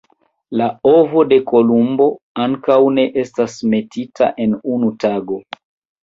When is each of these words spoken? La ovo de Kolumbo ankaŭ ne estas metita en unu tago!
La 0.59 0.67
ovo 0.91 1.23
de 1.33 1.37
Kolumbo 1.49 2.07
ankaŭ 2.45 2.77
ne 2.95 3.05
estas 3.25 3.59
metita 3.75 4.31
en 4.47 4.57
unu 4.77 4.89
tago! 5.05 5.39